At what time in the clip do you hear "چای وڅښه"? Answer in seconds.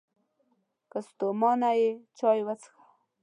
2.17-2.79